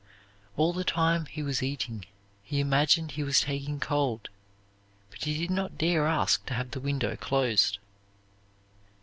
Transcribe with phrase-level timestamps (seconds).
[0.57, 2.05] All the time he was eating
[2.41, 4.29] he imagined he was taking cold,
[5.11, 7.77] but he did not dare ask to have the window closed.